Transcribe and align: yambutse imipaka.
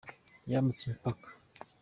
yambutse 0.51 0.81
imipaka. 0.85 1.27